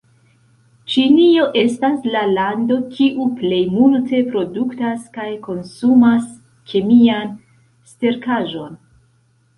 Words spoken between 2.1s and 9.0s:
la lando kiu plej multe produktas kaj konsumas kemian sterkaĵon.